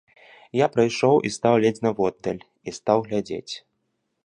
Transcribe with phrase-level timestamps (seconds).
[0.59, 3.53] Я прайшоў і стаў ледзь наводдаль, і стаў глядзець.